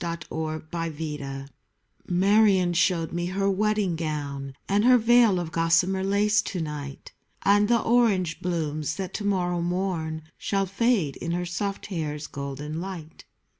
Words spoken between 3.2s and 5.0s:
her wedding gown And her